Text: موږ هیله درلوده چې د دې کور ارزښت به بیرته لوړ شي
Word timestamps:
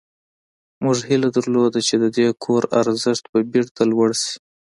موږ 0.83 0.97
هیله 1.09 1.29
درلوده 1.35 1.79
چې 1.87 1.95
د 2.03 2.05
دې 2.15 2.27
کور 2.43 2.63
ارزښت 2.81 3.23
به 3.31 3.39
بیرته 3.51 3.81
لوړ 3.91 4.09
شي 4.21 4.35